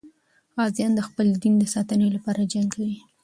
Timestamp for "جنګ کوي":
2.53-2.97